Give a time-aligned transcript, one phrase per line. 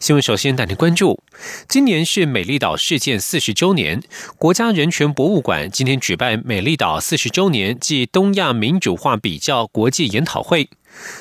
[0.00, 0.22] 新闻。
[0.22, 1.22] 首先带您关注，
[1.68, 4.02] 今年是美丽岛事件四十周年，
[4.38, 10.68] 国家人权博物馆今天举办美丽岛四十周年暨东亚民主化比较国际研讨会。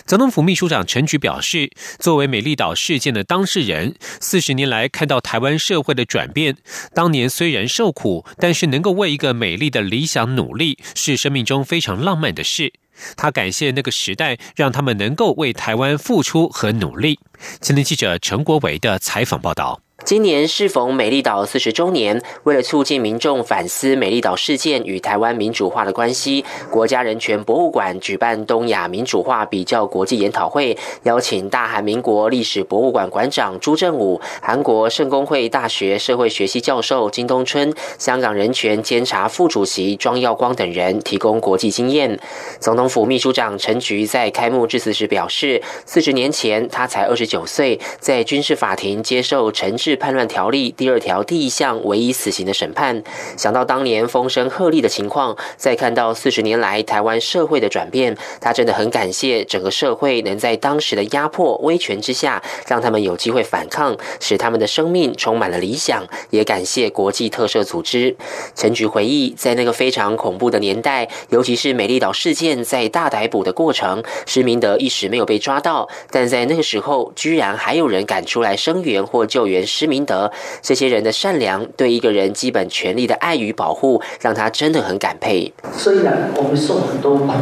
[0.05, 6.57] 总统府秘书长陈菊表示，作为美丽岛事件的当事人，四十年来看到台湾社会的转变。
[6.93, 12.73] 当年虽然受苦，但是能够为一个美丽的理想努力，是生命中非常浪漫的事。
[13.16, 17.20] 他感谢那个时代，让他们能够为台湾付出和努力。
[17.62, 19.81] 前天记者陈国伟的采访报道。
[20.05, 42.20] 今年适逢美丽岛四十周年，为了促进民众反思美丽岛事件与台湾民主化的关系，国家人权博物馆举办东亚民主化比较国际研讨会，邀请大韩民国历史博物馆馆长朱正武、韩国圣公会大学社会学系教授金东春、香港人权监察副主席庄耀光等人提供国际经验。
[42.60, 49.99] 总统府秘书长陈菊在开幕致辞时表示，四十年前他才二十九岁，在军事法庭接受陈志。
[49.99, 53.04] 叛乱条例第二条第一项唯一死刑的审判，
[53.35, 66.06] 想到当年风声鹤唳的情况，再看到四十年来台湾社会的转变，他真的很感谢整个社会能在当时的压迫威权之下，让他们有机会反抗，使他们的生命充满了理想。
[66.29, 68.16] 也感谢国际特赦组织。
[68.56, 79.90] 陈菊回忆，在那个非常恐怖的年代，尤其是美丽岛事件在大逮捕的过程，施明德一时没有被抓到，但在那个时候，居然还有人敢出来声援或救援施。
[79.90, 80.31] 明德
[80.62, 85.52] 这些人的善良，对一个人基本权利的爱与保护，让他真的很感佩。
[85.75, 87.34] 虽然我们受很多苦，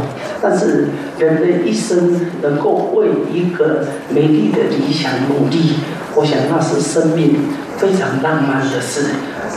[0.42, 0.88] 但是
[1.20, 5.74] 人的一生能够为一个美丽的理想努力，
[6.16, 7.36] 我想那是生命
[7.76, 9.08] 非常浪漫的事。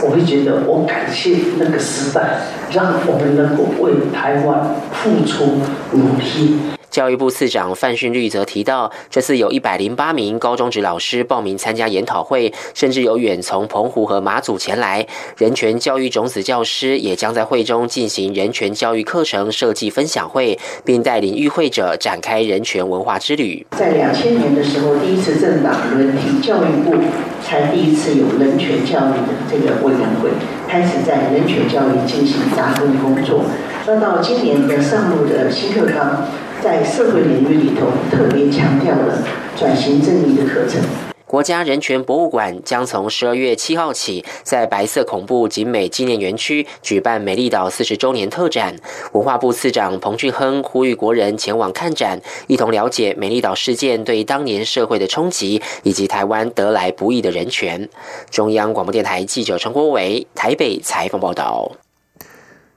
[0.03, 2.41] 我会觉得，我感谢那个时代，
[2.73, 5.61] 让我们能够为台湾付出
[5.93, 6.57] 努力。
[6.91, 15.07] 教育部次长范训律则提到，这次有一百零八名高中职老师报名参加研讨会，甚至有远从澎湖和马祖前来。
[15.37, 23.65] 人权教育种子教师也将在会中进行人权教育课程设计分享会，并带领与会者展开人权文化之旅。
[23.77, 26.93] 在两千年的时候，第一次政党轮替，教育部
[27.41, 30.29] 才第一次有人权教育的这个委员会，
[30.67, 33.45] 开始在人权教育进行扎根工作。
[33.87, 36.27] 那到今年的上路的新课纲。
[36.61, 39.25] 在社会领域里头，特别强调了
[39.57, 40.79] 转型正义的课程。
[41.25, 48.75] 国家人权博物馆将从十二月七号起，在白色恐怖景美纪念园区举办美丽岛四十周年特展。
[49.13, 57.89] 文化部次长彭俊亨呼吁国人前往看展，一同了解美丽岛事件对当年社会的冲击，以及台湾得来不易的人权。
[58.29, 61.71] 中央广播电台记者陈国伟台北采访报道。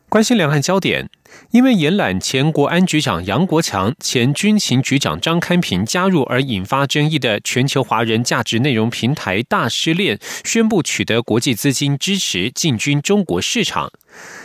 [0.08, 1.10] 关心两岸焦点。
[1.54, 13.92] 因为延揽前国安局长杨国强、前军情局长张开平加入而引发争议的全球华人价值内容平台大失恋，宣布取得国际资金支持进军中国市场。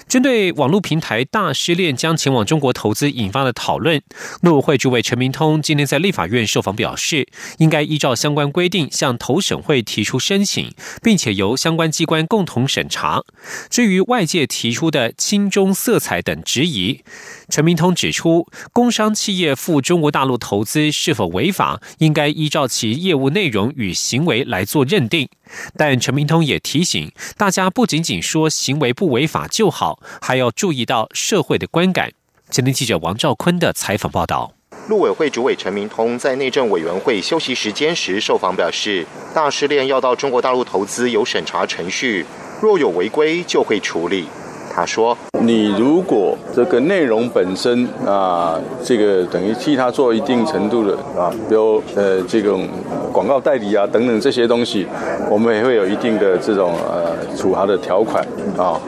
[0.07, 4.01] 针对网络平台大失恋将前往中国投资引发的讨论，
[4.41, 7.27] 陆委会主委陈明通今天在立法院受访表示，
[7.59, 13.23] 应该依照相关规定向投审会提出申请，并且由相关机关共同审查。
[13.69, 17.03] 至于外界提出的亲中色彩等质疑，
[17.47, 25.29] 陈明通指出，工商企业赴中国大陆投资是否违法，应该依照其业务内容与行为来做认定。
[25.75, 32.13] 但陈明通也提醒大家，不仅仅说行为不违法就好，还要注意到社会的观感。
[32.49, 34.53] 前天记者王兆坤的采访报道。
[34.87, 39.05] 陆委会主委陈明通在内政委员会休息时间时受访表示，
[39.35, 42.25] 大失恋要到中国大陆投资有审查程序，
[42.61, 44.29] 若有违规就会处理。
[44.79, 52.65] 他说：“你如果这个内容本身啊，这个等于替他做一定程度的啊，比如呃这种
[53.11, 54.87] 广告代理啊等等这些东西，
[55.29, 58.25] 我们也会有一定的这种呃处罚的条款
[58.57, 58.79] 啊，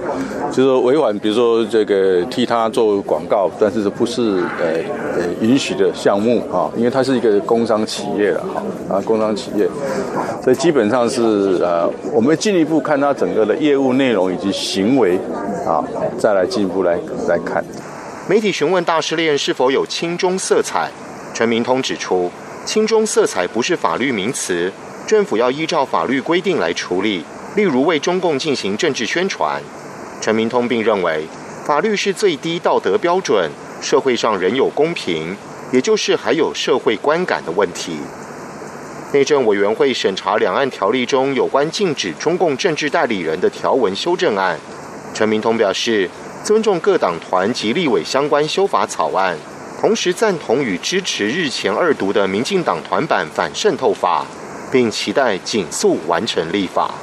[0.50, 4.80] 就是说违反，比如说这个替他做广告，但是不是呃
[5.18, 9.68] 呃允许的项目啊，因为它是一个工商企业了哈啊工商企业，
[10.42, 15.20] 所以基本上是呃我们进一步看他整个的业务内容以及行为。”
[15.72, 15.82] 啊，
[16.20, 17.64] 再来进一步来来看。
[18.28, 20.92] 媒体询问大失恋是否有亲中色彩，
[21.34, 22.30] 陈明通指出，
[22.66, 24.72] 亲中色彩不是法律名词，
[25.08, 27.24] 政府要依照法律规定来处理。
[27.56, 29.62] 例如为中共进行政治宣传，
[30.22, 31.26] 陈明通并认为，
[31.66, 33.50] 法律是最低道德标准，
[33.82, 35.36] 社会上仍有公平，
[35.72, 37.98] 也就是还有社会观感的问题。
[39.14, 44.58] 内政委员会审查两岸条例中有关禁止中共政治代理人的条文修正案，
[45.14, 46.10] 陈明通表示
[46.44, 49.38] 尊重各党团及立委相关修法草案，
[49.80, 54.26] 同时赞同与支持日前二读的民进党团版反渗透法，
[54.72, 56.94] 并期待紧速完成立法。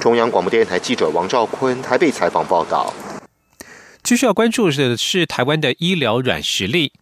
[0.00, 2.92] 中央广播电台记者王兆坤台北采访报道。
[4.02, 6.92] 继续要关注的是台湾的医疗软实力。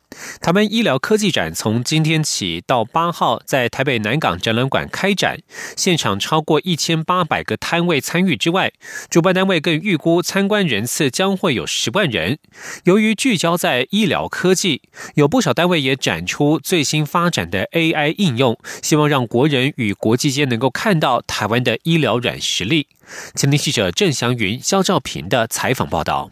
[0.40, 5.38] 台湾医疗科技展从今天起到八号在台北南港展览馆开展，
[5.76, 8.72] 现场超过一千八百个摊位参与之外，
[9.08, 12.38] 主办单位更预估参观人次将会有十万人。
[12.84, 14.82] 由于聚焦在医疗科技，
[15.14, 22.88] 有不少单位也展出最新发展的 AI 应用，希望让国人与国际间能够看到台湾的医疗软实力。
[23.34, 26.30] 前天记者郑祥云、肖兆平的采访报道。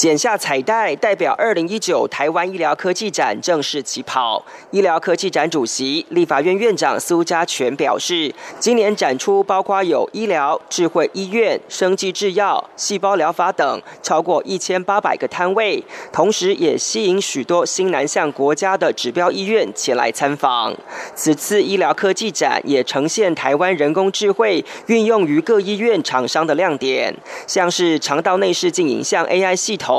[0.00, 4.42] 剪下彩带，代表二零一九台湾医疗科技展正式起跑。
[4.70, 20.74] 医疗科技展主席、立法院院长苏家全表示，今年展出包括有医疗、智慧医院、生技制药、细胞疗法等，超过一千八百个摊位，同时也吸引许多新南向国家的指标医院前来参访。
[21.14, 27.14] 此次医疗科技展也呈现台湾人工智慧运用于各医院厂商的亮点，
[27.46, 29.89] 像是肠道内视镜影像 AI 系统。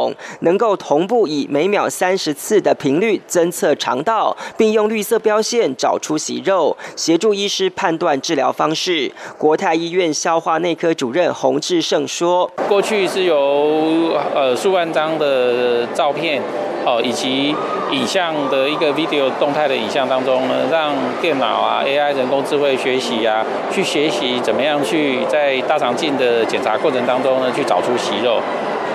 [0.42, 9.12] 能够同步以每秒三十次的频率侦测肠道，并用绿色标线找出息肉，协助医师判断治疗方式。
[9.38, 16.42] 国泰医院消化内科主任洪志胜说：“过去是由呃数万张的照片，
[16.86, 17.56] 哦以及
[17.92, 28.40] 影像的一个 video 动态的影像当中呢，让电脑啊 AI 人工智慧学习啊，去学习怎么样去在大肠镜的检查过程当中呢，去找出息肉。”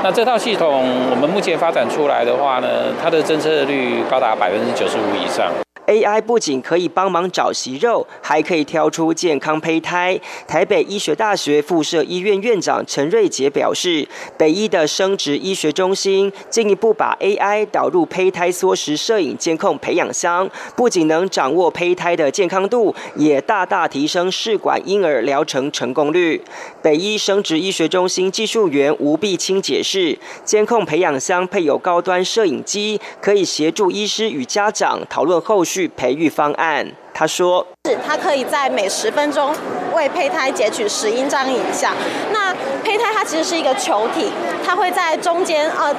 [0.03, 2.69] 那这套系统，我们目前发展出来的话呢，
[3.03, 5.51] 它的侦测率高达百分之九十五以上。
[5.87, 10.21] AI 不仅可以帮忙找息肉，还可以挑出健康胚胎。
[10.49, 14.07] 台北医学大学附设医院院长陈瑞杰表示，
[14.37, 26.43] 北医的生殖医学中心进一步把 AI 导入胚胎缩时摄影监控培养箱，不仅能掌握胚胎的健康度，也大大提升试管婴儿疗程成功率。
[26.83, 35.76] 北医生殖医学中心技术员吴碧清解释，监控培养箱配有高端摄影机，可以协助医师与家长讨论后续。
[35.97, 39.53] 培育方案，他说：“是，他可以在每十分钟
[39.95, 41.93] 为胚胎截取十英张影像。
[42.33, 44.31] 那胚胎它其实是一个球体，
[44.65, 45.93] 它会在中间呃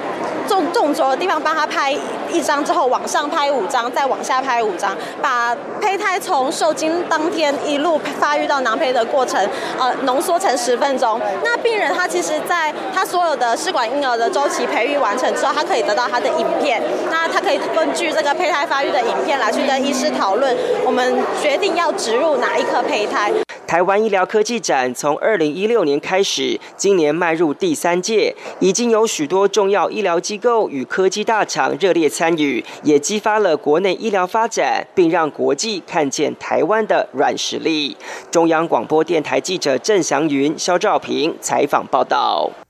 [0.48, 1.96] 纵纵轴的地方帮他拍
[2.32, 9.48] 一张之后，往上拍五张，再往下拍五张，把胚胎从受精当天一路发育到囊胚的过程，
[9.80, 11.20] 呃，浓缩成十分钟。
[11.44, 16.82] 那病人他其实在他所有的试管婴儿的周期培育完成之后，他可以得到他的影片。
[17.10, 20.56] 那他可以根据这个胚胎发育的影片来去跟医师讨论，
[20.86, 23.32] 我们决定要植入哪一颗胚胎。
[23.66, 37.98] 台湾医疗科技展从二零一六年开始，今年迈入第三届，已经有许多重要医疗机构与科技大厂热烈参与，也激发了国内医疗发展，并让国际看见台湾的软实力。
[38.30, 42.67] 中央广播电台记者郑祥云、肖兆平采访报道。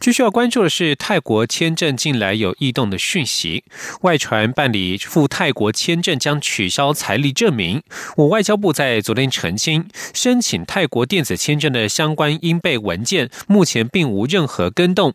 [0.00, 3.64] 最需要关注的是泰国签证近来有异动的讯息，
[4.02, 7.82] 外传办理赴泰国签证将取消财力证明。
[8.16, 15.14] 我外交部在昨天澄清，申请泰国电子签证的相关应备文件目前并无任何更动。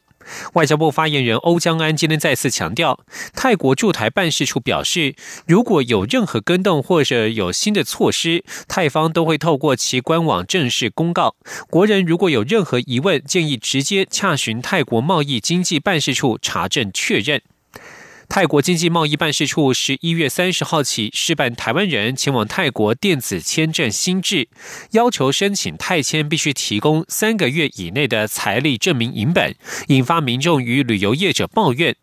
[0.54, 3.00] 外交部发言人欧江安今天再次强调，
[3.34, 5.16] 泰国驻台办事处表示，
[5.48, 11.36] 如果有任何更动或者有新的措施，泰方都会透过其官网正式公告。
[11.70, 17.42] 国人如果有任何疑问，建议直接洽询泰国贸易经济办事处查证确认。
[18.30, 24.48] 泰国经济贸易办事处十一月三十号起试办台湾人前往泰国电子签证新制，
[24.92, 29.56] 要求申请泰签必须提供三个月以内的财力证明影本，
[29.88, 31.96] 引发民众与旅游业者抱怨。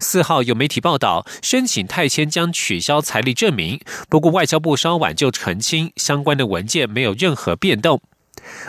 [0.00, 8.00] 四号有媒体报道，申请泰签将取消财力证明，不过外交部稍晚就澄清，相关的文件没有任何变动。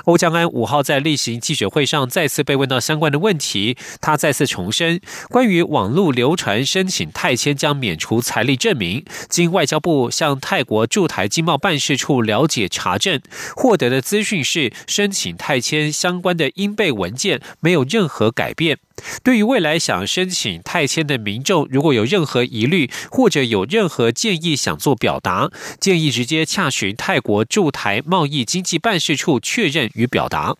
[0.05, 13.19] 欧江安五号在例行记者会上再次被问到相关的问题，他再次重申，关于网络流传申请泰签将免除财力证明，经外交部向泰国驻台经贸办事处了解查证，
[13.55, 18.77] 获得的资讯是申请泰签相关的应备文件没有任何改变。
[19.23, 25.51] 对于未来想申请泰签的民众，如果有任何疑虑或者有任何建议想做表达，
[25.81, 29.64] 建议直接洽询泰国驻台贸易经济办事处确。
[29.65, 30.55] 确认与表达。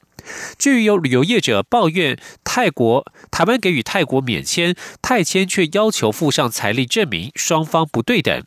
[0.57, 8.43] 至于有旅游业者抱怨泰国台湾给予泰国免签，泰签却要求附上财力证明，双方不对等。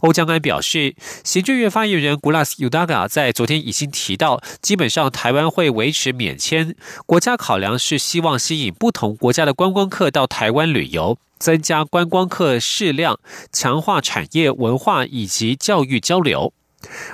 [0.00, 6.76] 欧江安表示，行政院发言人 Gulas Udaga 在昨天已经提到，基本上台湾会维持免签，
[7.06, 13.18] 国家考量是希望吸引不同国家的观光客到台湾旅游，增加观光客适量，
[13.50, 16.52] 强化产业文化以及教育交流。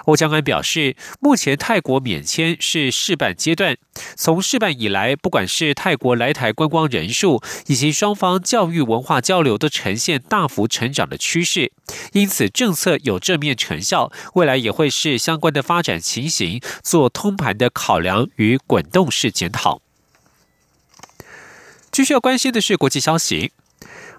[0.07, 3.77] 欧江安表示，目前泰国免签是试办阶段，
[4.17, 11.73] 从试办以来，不管是泰国来台观光人数，以及双方教育文化交流，都呈现大幅成长的趋势。
[12.13, 19.81] 因此，政策有正面成效，未来也会是相关的发展情形做通盘的考量与滚动式检讨。
[21.91, 23.49] 继续要关心的是国际消息。《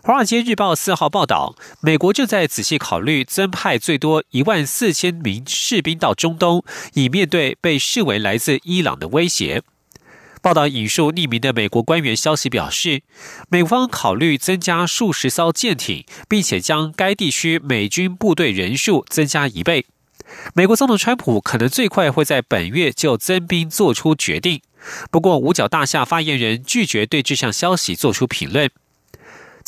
[0.10, 9.62] 华尔街日报》四号报道，美国正在仔细考虑增派最多一万四千名士兵到中东，以面对被视为来自伊朗的威胁。
[10.42, 13.04] 报道引述匿名的美国官员消息表示，
[13.50, 19.86] 美方考虑增加数十艘舰艇，并且将该地区美军部队人数增加一倍。
[20.56, 24.60] 美国总统川普可能最快会在本月就增兵做出决定。
[25.12, 28.72] 不过，五角大厦发言人拒绝对这项消息做出评论。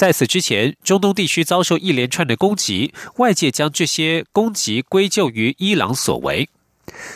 [0.02, 6.50] 在此之前，中东地区遭受一连串的攻击，外界将这些攻击归咎于伊朗所为。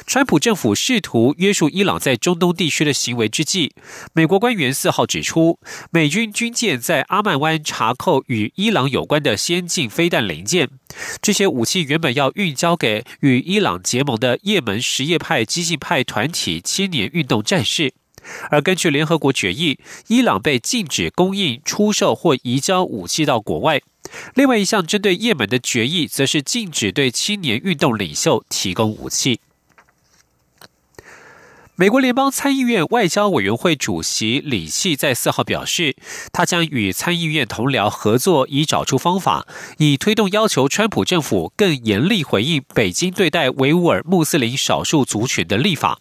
[0.06, 3.74] 川普政府试图约束伊朗在中东地区的行为之际，
[4.14, 5.58] 美国官员四号指出，
[5.90, 10.70] 美军军舰在阿曼湾查扣与伊朗有关的先进飞弹零件，
[11.20, 17.94] 这些武器原本要运交给与伊朗结盟的也门什叶派激进派团体青年运动战士。
[18.50, 23.82] 而根据联合国决议，伊朗被禁止供应、出售或移交武器到国外。
[24.34, 29.40] 另外一项针对也门的决议，则是禁止对青年运动领袖提供武器。
[31.78, 35.98] 美国联邦参议院外交委员会主席李契在四号表示，
[36.32, 39.46] 他将与参议院同僚合作，以找出方法，
[39.80, 46.00] 以推动要求川普政府更严厉回应北京对待维吾尔穆斯林少数族群的立法。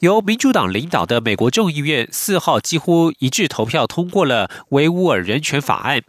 [0.00, 6.02] 由民主党领导的美国众议院四号几乎一致投票通过了维吾尔人权法案。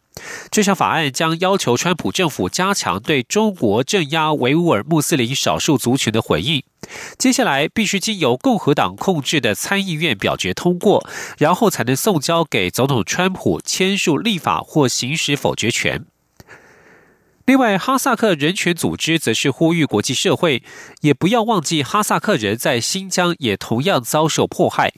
[0.50, 6.64] 这项法案将要求川普政府加强对中国镇压维吾尔穆斯林少数族群的回应。
[7.18, 11.06] 接下来必须经由共和党控制的参议院表决通过，
[11.38, 16.06] 然后才能送交给总统川普签署立法或行使否决权。
[17.52, 20.64] 另外，哈萨克人权组织则是呼吁国际社会
[21.02, 24.94] 也不要忘记，哈萨克人在新疆也同样遭受迫害。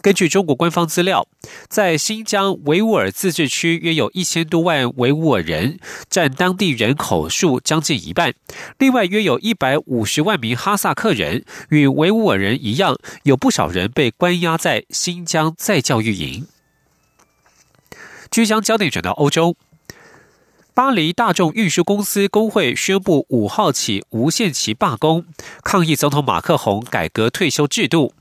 [0.00, 1.28] 根据中国官方资料，
[1.68, 8.32] 在新疆维吾尔自治区约有一千多万维吾尔人，占当地人口数将近一半。
[8.78, 16.46] 另外，约有一百五十万名哈萨克人与维吾尔人一样，有不少人被关押在新疆再教育营。
[18.30, 19.58] 据将焦点转到欧洲。
[20.74, 25.24] 巴黎大众运输公司工会宣布五号起无限期罢工，
[25.62, 28.12] 抗议总统马克宏改革退休制度。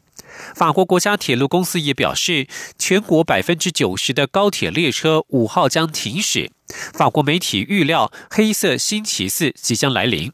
[0.54, 6.52] 法国国家铁路公司也表示，全国百分之九十的高铁列车五号将停驶。
[6.94, 10.32] 法国媒体预料，黑色星期四即将来临。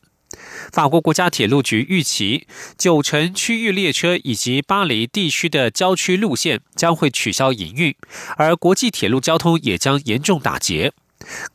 [0.74, 2.46] 法国国家铁路局预期，
[2.78, 7.96] 九成区域列车以及巴黎地区的郊区路线将会取消营运，
[8.36, 10.92] 而国际铁路交通也将严重打劫。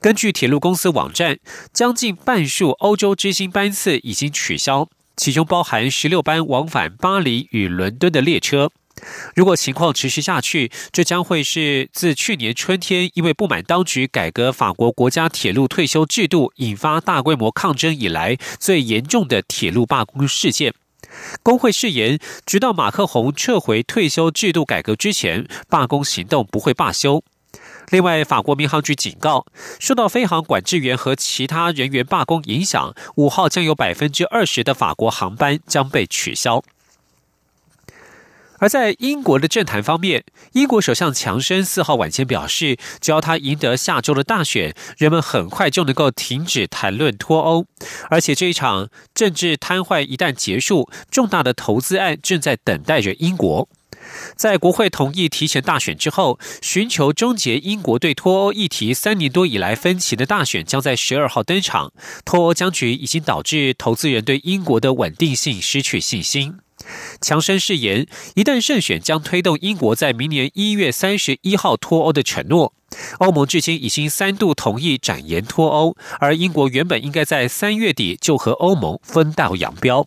[0.00, 1.38] 根据铁路公司网站，
[1.72, 8.70] 将近半数欧洲之星班次已经取消，其中包含十六班往返巴黎与伦敦的列车。
[9.34, 20.72] 如果情况持续下去，这将会是自去年春天因为不满当局改革法国国家铁路退休制度，引发大规模抗争以来最严重的铁路罢工事件。
[21.42, 27.24] 工会誓言，直到马克宏撤回退休制度改革之前，罢工行动不会罢休。
[27.90, 29.46] 另外，法国民航局警告，
[29.78, 36.62] 受到飞航管制员和其他人员罢工影响，五号将有百分之二十的法国航班将被取消。
[38.60, 47.66] 而在英国的政坛方面，英国首相强生四号晚间表示，只要他赢得下周的大选，人们很快就能够停止谈论脱欧，
[48.08, 53.68] 而且这一场政治瘫痪一旦结束，重大的投资案正在等待着英国。
[54.36, 61.92] 在国会同意提前大选之后，寻求终结英国对脱欧议题三年多以来分歧的大选将在十二号登场。
[62.24, 66.58] 脱欧僵局已经导致投资人对英国的稳定性失去信心。
[67.20, 72.74] 强生誓言，一旦胜选，将推动英国在明年一月三十一号脱欧的承诺。
[73.18, 80.06] 欧盟至今已经三度同意展延脱欧，而英国原本应该在三月底就和欧盟分道扬镳。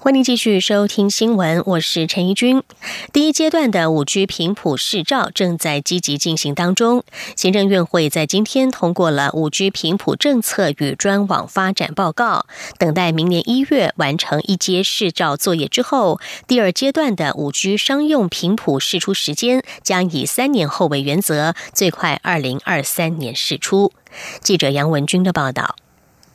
[0.00, 2.62] 欢迎继续收听新闻，我是陈怡君。
[3.12, 7.02] 第一阶段的五 G 频谱试照正在积极进行当中。
[7.34, 12.46] 行政院会在今天通过了五 G 频谱政策与专网发展报告，
[12.78, 23.92] 等待明年一月完成一阶试照作业之后，第二阶段的五 G 商用频谱试出时间将以三年后为原则，最快二零二三年试出。
[24.40, 25.74] 记者杨文军的报道。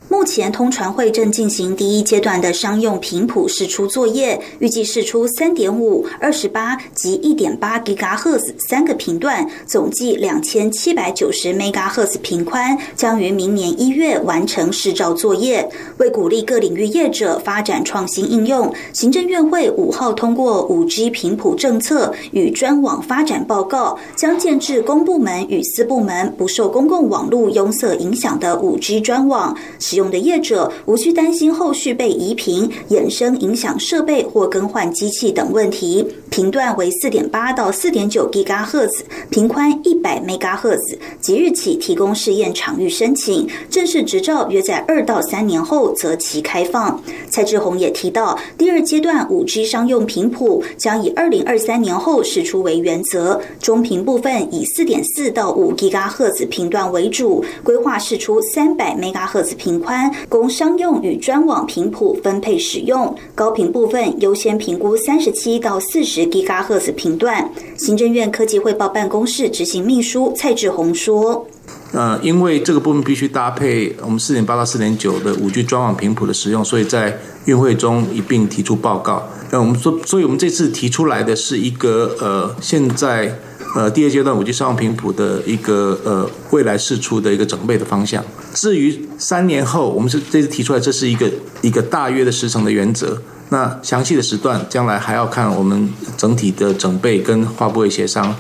[0.10, 15.68] 目前通传会正进行第一阶段的商用频谱试出作业，预计试出三点五、二十八及一点八吉赫兹三个频段，总计两千七百九十 mega 赫兹频宽，将于明年一月完成试照作业。
[15.98, 29.56] 为鼓励各领域业者发展创新应用，行政院会五号通过五 G 频谱政策与专网发展报告，将建制公部门与私部门不受公共网络拥塞影响的五 G 专网。
[29.80, 36.06] 使用的业者无需担心后续被移频、衍生影响设备或更换机器等问题。
[36.30, 40.98] 频段为四点八到四点九 Giga 赫兹，频宽一百 Mega 赫兹。
[41.22, 47.00] 即日起提供试验场域申请，正式执照约在二到三年后择期开放。
[47.30, 63.16] 蔡志宏也提到，第二阶段五 G 商用频谱将以二零二三年后试出为原则，中频部分以四点四到五 Giga 赫兹频段为主，规划试出三百 Mega 赫兹频宽，供商用与专网频谱分配使用。
[63.36, 66.24] 高频部分优先评估三十七到四十。
[66.34, 67.48] 吉嘎赫兹频段，
[67.78, 71.46] 行政院科技汇报办公室执行秘书蔡志宏说
[71.94, 79.22] ：“呃，因为这个部分必须搭配我们四点八到四点九的五 G 专网频谱的使用，所以在运会中一并提出报告。
[79.52, 83.38] 那我们说，所以我们这次提出来的是一个呃，现在
[83.76, 88.24] 呃第二阶段五 G 商用频谱的一个呃未来试出的一个准备的方向。
[88.54, 91.30] 至于三年后，我们是这次提出来，这是一个
[91.62, 98.36] 一个大约的时程的原则。”那详细的时段，将来还要看我们整体的准备跟发布会协商，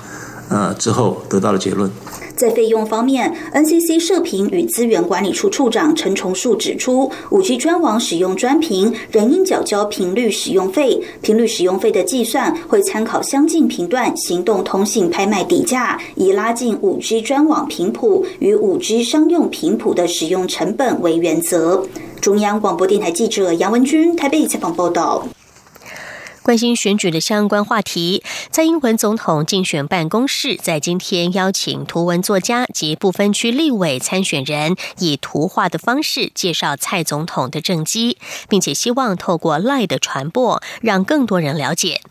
[0.49, 1.91] 呃之后得到的结论。
[2.35, 11.01] 在费用方面，NCC 射频与资源管理处处长陈崇树指出，五 G 专网使用专频，仍应缴交频率使用费。
[11.21, 21.85] 频率使用费的计算会参考相近频段行动通信拍卖底价，以拉近五 G 专网频谱与五 G 商用频谱的使用成本为原则。
[22.19, 25.23] 中央广播电台记者杨文君台北采访报道。
[26.43, 38.17] 关心选举的相关话题，蔡英文总统竞选办公室在今天邀请图文作家及不分区立委参选人，以图画的方式介绍蔡总统的政绩，
[38.49, 42.01] 并且希望透过赖的传播，让更多人了解。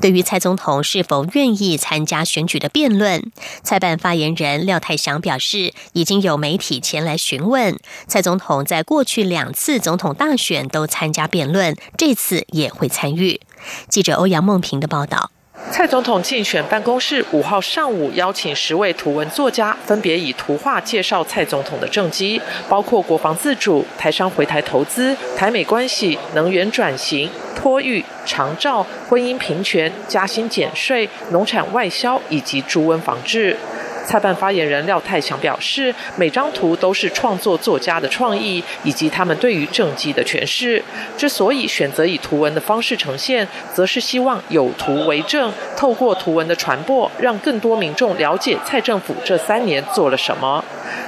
[0.00, 3.30] 对于蔡总统是否愿意参加选举的辩论，
[3.62, 13.40] 蔡办发言人廖泰祥表示，已经有媒体前来询问蔡总统，在过去两次总统大选都参加辩论，这次也会参与。
[13.88, 15.30] 记者欧阳梦平的报道。
[15.70, 33.56] 蔡总统竞选办公室五号上午邀请十位图文作家，分别以图画介绍蔡总统的政绩，包括国防自主、台商回台投资、台美关系、能源转型、托育、长照、婚姻平权、加薪减税、农产外销以及猪瘟防治。
[34.04, 40.82] 蔡办发言人廖泰祥表示，每张图都是创作作家的创意，以及他们对于政绩的诠释。
[41.16, 50.62] 之所以选择以图文的方式呈现，则是希望有图为证，透过图文的传播，让更多民众了解蔡政府这三年做了什么。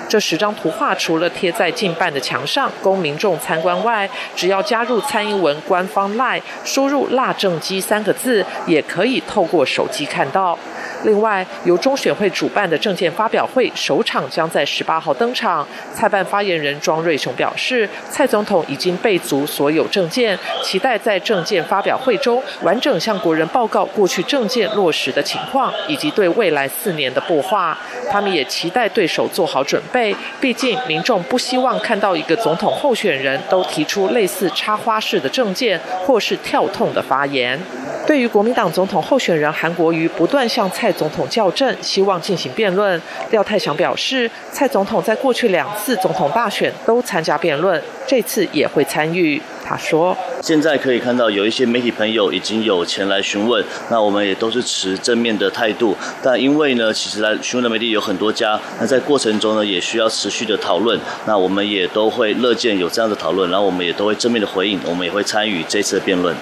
[0.09, 10.59] 这十张图画除了贴在近半的墙上供民众参观外，只要加入蔡英文官方 LINE，输入“辣正机”三个字，也可以透过手机看到。
[11.07, 15.67] 另外，由中选会主办的证件发表会首场将在十八号登场。
[15.95, 27.79] 蔡办发言人庄瑞雄表示，蔡总统已经备足所有证件，期待在证件发表会中完整向国人报告过去证件落实的情况，以及对未来四年的擘画。
[28.11, 37.57] 他们也期待对手做好准备，毕竟民众不希望看到一个总统候选人都提出类似插花式的证件或是跳痛的发言。
[38.07, 49.41] 对于国民党总统候选人韩国瑜不断向蔡总统校正，希望进行辩论，廖泰祥表示，蔡总统在过去两次总统大选都参加辩论，这次也会参与。
[49.69, 55.97] 他说：“现在可以看到有一些媒体朋友已经有前来询问，那我们也都是持正面的态度。
[56.23, 60.97] 但因为呢，其实来询问的媒体有很多家，那在过程中呢，也需要持续的讨论。
[61.27, 66.33] 那我们也都会乐见有这样的讨论，然后我们也都会正面的回应，我们也会参与这次的辩论。”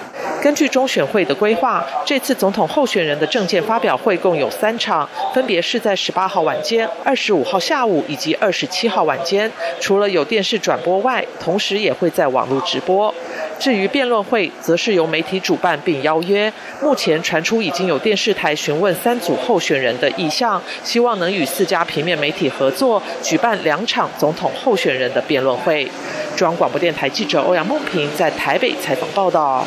[0.41, 9.51] 根据中选会的规划，这次总统候选人的政见发表会共有三场，分别是在十八号晚间、二十五号下午以及二十七号晚间。
[9.79, 13.13] 除了有电视转播外，同时也会在网络直播。
[13.57, 16.51] 至于辩论会，则是由媒体主办并邀约。
[16.81, 25.89] 目前传出已经有电视台询问三组候选人的意向，希望能与四家平面媒体合作，举办两场总统候选人的辩论会。
[26.35, 29.65] 中央广播电台记者欧阳梦平在台北采访报道。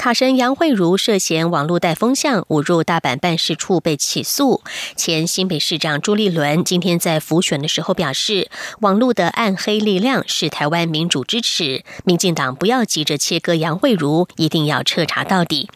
[0.00, 4.62] 卡神杨慧茹涉嫌网络带风向，误入大阪办事处被起诉。
[4.96, 8.48] 前新北市长朱立伦今天在复选的时候表示，
[8.80, 15.68] 网络的暗黑力量是台湾民主支持，民进党不要急着切割杨慧茹，一定要彻查到底。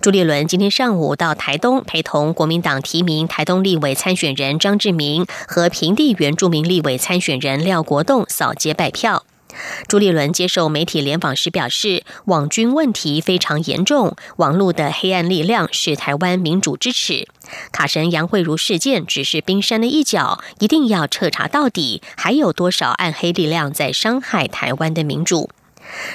[0.00, 9.24] 朱立伦今天上午到台东，陪同国民党提名台东立委参选人张志明和平地原住民立委参选人廖国栋扫街拜票。
[9.88, 17.28] 朱立伦接受媒体联访时表示，网军问题非常严重，网络的黑暗力量是台湾民主支持。
[17.72, 25.50] 卡神杨慧茹事件只是冰山的一角，一定要彻查到底，还有多少暗黑力量在伤害台湾的民主？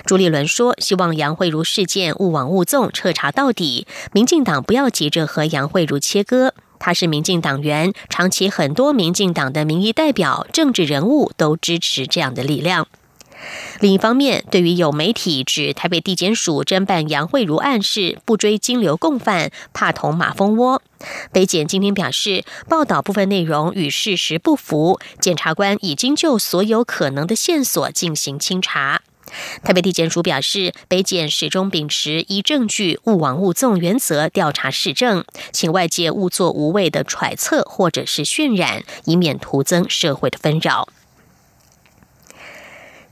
[0.05, 3.85] 朱立伦说，希望杨慧茹事件勿往勿纵，彻查到底。
[4.13, 12.87] 民进党不要急着和杨慧茹切割，他是民进党员，长期很多民进党的民意代表、政治人物都支持这样的力量。
[13.79, 20.81] 另一方面，对于有媒体指台北地检署侦办杨慧茹案事不追金流共犯，怕捅马蜂窝，
[21.31, 29.01] 北检今天表示，报道部分内容与事实不符，检察官已经就所有可能的线索进行清查。
[29.63, 40.87] 台北地检署表示，北检始终秉持依证据、勿枉勿纵原则调查市政，请外界勿做无谓的揣测或者是渲染，以免徒增社会的纷扰。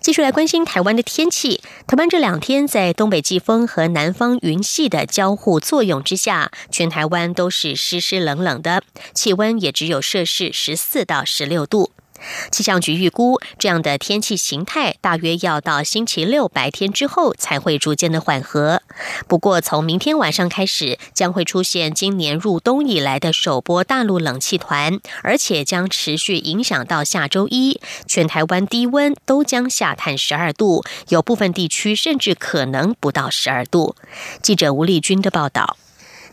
[0.04, 1.62] 继续来关心台湾的天气。
[1.88, 11.92] 台湾这两天在东北季风和南方云系的交互作用之下，全台湾都是湿湿冷冷的，气温也只有摄氏十四到十六度。
[12.52, 18.82] 气象局预估，这样的天气形态大约要到星期六白天之后才会逐渐的缓和。
[19.28, 27.82] 不过，从明天晚上开始，将会出现今年入冬以来的首波大陆冷气团，而且将持续影响到下周一。
[28.08, 33.96] 全台湾低温都将下探十二度，有部分地区甚至可能不到十二度。
[34.42, 35.78] 记者吴丽君的报道。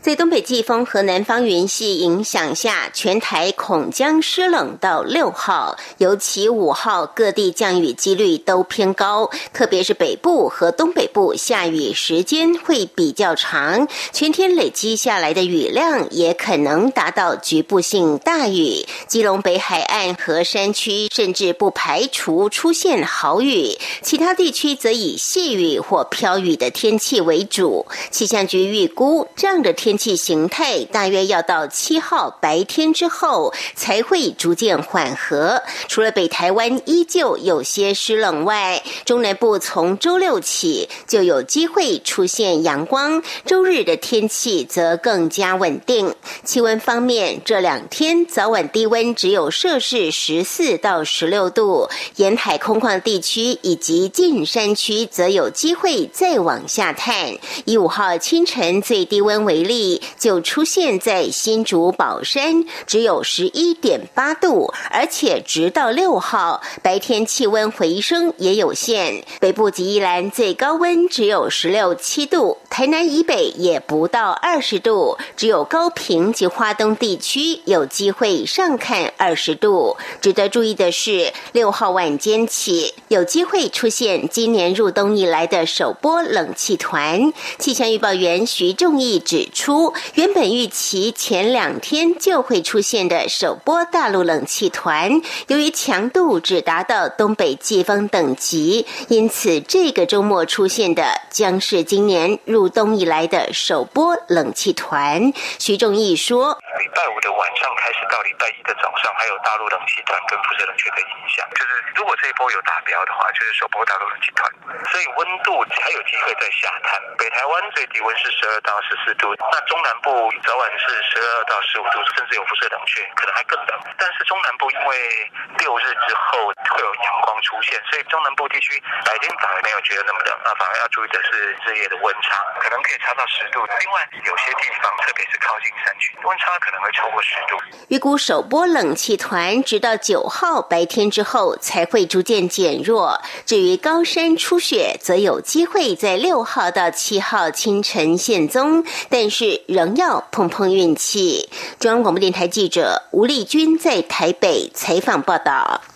[0.01, 18.83] 在东北季风和南方云系影响下，全台恐将湿冷到六号，尤其五号各地降雨几率都偏高，特别是北部和东北部下雨时间会比较长，全天累积下来的雨量也可能达到局部性大雨。
[19.07, 27.85] 基隆北海岸和山区甚至不排除出现豪雨，其他地区则以细雨或飘雨的天气为主。
[28.09, 29.90] 气象局预估这样的天。
[29.91, 35.61] 天气形态大约要到七号白天之后才会逐渐缓和。
[35.89, 43.21] 除了北台湾依旧有些湿冷外，中南部从周六起就有机会出现阳光。
[43.45, 46.15] 周日的天气则更加稳定。
[46.45, 57.33] 气温方面，这两天早晚低温只有摄氏十四到十六度，沿海空旷地区以及近山区则有机会再往下探。
[57.65, 59.80] 以五号清晨最低温为例。
[60.17, 69.23] 就出现在新竹宝山，只有十一点八度，而且直到六号白天气温回升也有限。
[69.39, 79.97] 北部及宜兰最高温只有十六七度，台南以北也不到二十度，只有高平及花东地区有机会上看二十度。
[80.21, 87.33] 值得注意的是，六号晚间起有机会出现今年入冬以来的首波冷气团。
[87.57, 89.70] 气象预报员徐仲义指出。
[90.15, 105.31] 原本预期前两天就会出现的首波大陆冷气团，由于强度只达到东北季风等级，因此这个周末出现的将是今年入冬以来的首波冷气团。
[105.59, 106.57] 徐仲义说
[107.01, 111.49] ：“拜五的晚上开始到礼拜一的早上，还有大陆冷气团跟辐射冷却的影响。
[111.57, 114.45] 就是如果这一波有达标的话，就是首波大陆冷气团，
[114.85, 117.01] 所以温度还有机会再下探。
[117.17, 123.81] 北台湾最低温是十二到十四度，那中南部早晚是十二到十五度，甚至有辐射冷却，可能还更冷。
[123.97, 128.77] 但是中南部因为六日之后会有阳光出现，所以中南部地区
[129.09, 133.65] 白天反而没有觉得那么冷，啊，反而要注意的是日夜的温差，可能可以差到十度。
[133.79, 137.55] 另外有些地方，特别是靠近山区，温差可能会超过十度。
[137.87, 143.19] 预估首波冷气团直到九号白天之后才会逐渐减弱。
[143.45, 151.49] 至于高山初雪，则有机会在六号到七号清晨现踪，但是仍要碰碰运气。
[151.79, 155.81] 中央广播电台记者吴丽君在台北采访报道。《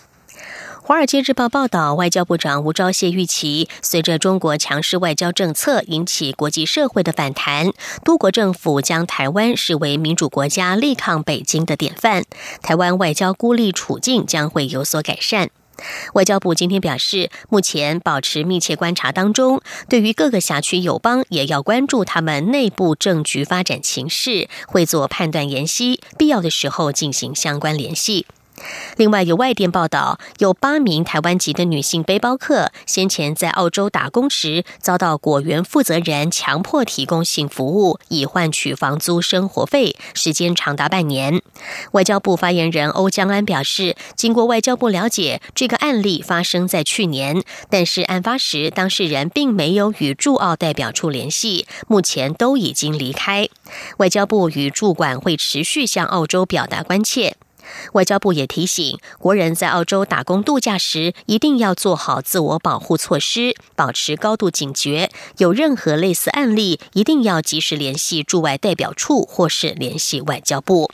[0.88, 7.72] 华尔街日报》报道，外交部长吴钊燮预期，随着中国强势外交政策引起国际社会的反弹，
[8.04, 12.22] 多国政府将台湾视为民主国家力抗北京的典范，
[12.62, 15.50] 台湾外交孤立处境将会有所改善。
[16.14, 28.24] 外交部今天表示，目前保持密切观察当中，对于各个辖区友邦，也要关注他们内部政局发展情势，会做判断研析，必要的时候进行相关联系。
[28.96, 41.42] 另外，有外电报道，有八名台湾籍的女性背包客先前在澳洲打工时，遭到果园负责人强迫提供性服务，以换取房租生活费，时间长达半年。
[41.92, 53.48] 外交部发言人欧江安表示，经过外交部了解，这个案例发生在去年，但是案发时当事人并没有与驻澳代表处联系，目前都已经离开。
[53.98, 57.36] 外交部与驻管会持续向澳洲表达关切。
[57.92, 65.10] 外交部也提醒国人在澳洲打工度假时，一定要做好自我保护措施，保持高度警觉。
[65.38, 70.90] 有任何类似案例，一定要及时联系驻外代表处或是联系外交部。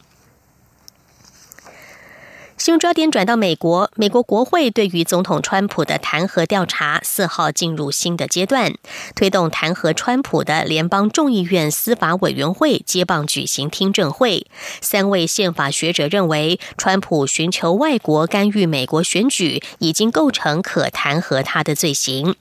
[2.63, 8.73] 新闻焦点转到美国，美国国会对于总统川普的弹劾调查四号进入新的阶段，
[9.17, 14.47] 推动弹劾川普的联邦众议院司法委员会接棒举行听证会。
[14.81, 22.37] 三位宪法学者认为，川普寻求外国干预美国选举，已经构成可弹劾他的罪行。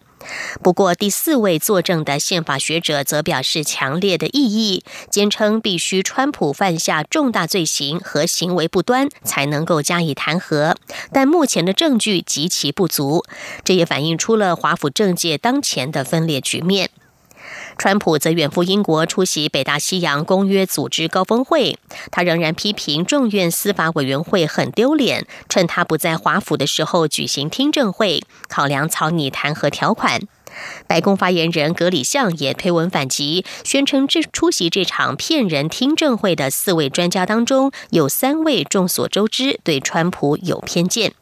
[0.61, 10.75] 不过，第四位作证的宪法学者则表示强烈的异议，坚称必须川普犯下重大罪行和行为不端才能够加以弹劾，
[11.11, 13.25] 但目前的证据极其不足。
[13.63, 16.91] 这也反映出了华府政界当前的分裂局面。
[17.81, 21.79] 川普则远赴英国出席北大西洋公约组织高峰会，
[22.11, 30.21] 他仍然批评众院司法委员会很丢脸，趁他不在华府的时候举行听证会，考量草拟弹劾条款。
[30.85, 41.13] 白宫发言人格里向也推文反击，宣称这出席这场骗人听证会的四位专家当中，有三位众所周知对川普有偏见。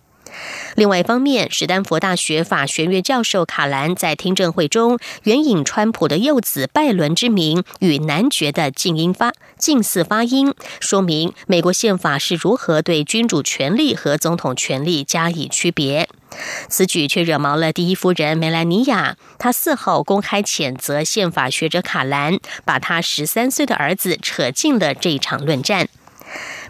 [0.76, 16.08] 另外一方面，史丹佛大学法学院教授卡兰在听证会中援引川普的幼子拜伦之名与男爵的近音发近似发音，说明美国宪法是如何对君主权力和总统权力加以区别。
[16.70, 25.90] 此举却惹毛了第一夫人梅兰妮亚，她四号公开谴责宪法学者卡兰，把他十三岁的儿子扯进了这场论战。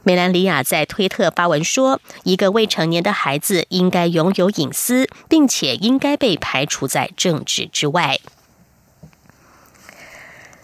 [0.04, 8.20] 梅兰妮亚在推特发文说：“一个未成年的孩子应该拥有隐私，并且应该被排除在政治之外。”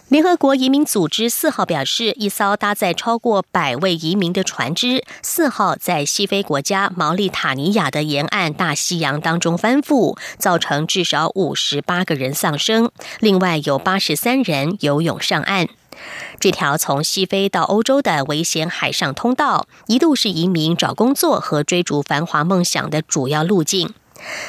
[0.08, 15.66] 联合国移民组织四号表示，一艘搭载超过百位移民的船只四号在西非国家毛利塔尼亚的沿岸大西洋当中翻覆，造成至少五十八个人丧生，另外有八十三人游泳上岸。
[16.38, 23.94] 这条从西非到欧洲的危险海上通道，一度是移民找工作和追逐繁华梦想的主要路径。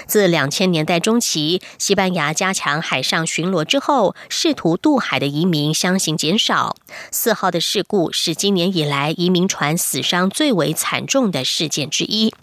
[0.05, 6.77] 自两千年代中期，西班牙加强海上巡逻之后，试图渡海的移民相形减少。
[7.11, 12.33] 四号的事故是今年以来移民船死伤最为惨重的事件之一。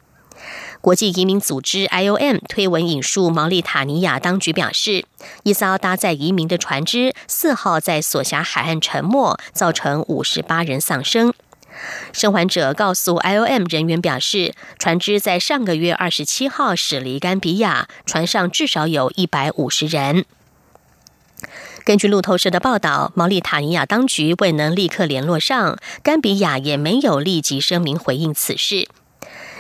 [0.85, 5.07] 国际移民组织 IOM 推文引述毛利塔尼亚当局表示，
[5.42, 11.33] 一艘搭载移民的船只四号在所辖海岸沉没，造成五十八人丧生。
[12.12, 20.27] 生还者告诉 IOM 人员表示，船只在上个月二十七号驶离甘比亚，船上至少有一百五十人。
[21.87, 28.87] 根据路透社的报道，毛利塔尼亚当局未能立刻联络上，甘比亚也没有立即声明回应此事。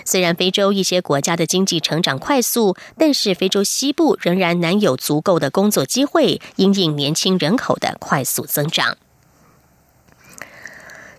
[0.04, 8.96] 虽然非洲一些国家的经济成长快速，但是非洲西部仍然难有足够的工作机会，因应年轻人口的快速增长。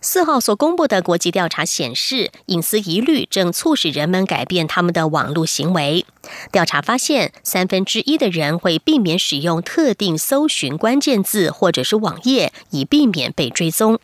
[0.02, 6.06] 四号所公布的国际调查显示，隐私疑虑正促使人们改变他们的网络行为。
[6.52, 14.00] 调查发现，三分之一的人会避免使用特定搜寻关键字或者是网页，以避免被追踪。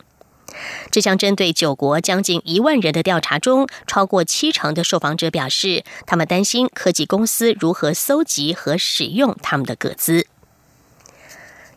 [0.89, 10.27] 这项针对九国将近一万人的调查中，超过七成的受访者表示，他们担心科技公司如何搜集和使用他们的个资。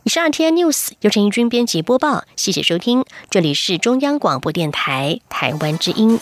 [0.03, 6.19] 以上 T N News 由陈一军编辑播报，谢谢收听，这里是中央广播电台台湾之音。